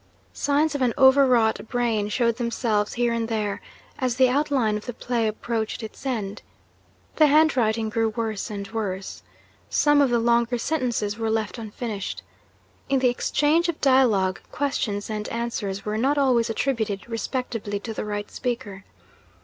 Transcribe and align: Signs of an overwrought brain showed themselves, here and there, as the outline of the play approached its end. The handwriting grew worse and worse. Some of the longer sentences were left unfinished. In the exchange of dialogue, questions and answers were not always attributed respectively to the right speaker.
Signs 0.33 0.73
of 0.73 0.81
an 0.81 0.95
overwrought 0.97 1.67
brain 1.67 2.09
showed 2.09 2.37
themselves, 2.37 2.93
here 2.95 3.13
and 3.13 3.27
there, 3.27 3.61
as 3.99 4.15
the 4.15 4.29
outline 4.29 4.75
of 4.75 4.87
the 4.87 4.95
play 4.95 5.27
approached 5.27 5.83
its 5.83 6.07
end. 6.07 6.41
The 7.17 7.27
handwriting 7.27 7.87
grew 7.89 8.09
worse 8.09 8.49
and 8.49 8.67
worse. 8.71 9.21
Some 9.69 10.01
of 10.01 10.09
the 10.09 10.17
longer 10.17 10.57
sentences 10.57 11.19
were 11.19 11.29
left 11.29 11.59
unfinished. 11.59 12.23
In 12.89 12.97
the 12.97 13.09
exchange 13.09 13.69
of 13.69 13.79
dialogue, 13.79 14.39
questions 14.51 15.07
and 15.07 15.29
answers 15.29 15.85
were 15.85 15.99
not 15.99 16.17
always 16.17 16.49
attributed 16.49 17.07
respectively 17.07 17.79
to 17.81 17.93
the 17.93 18.03
right 18.03 18.31
speaker. 18.31 18.83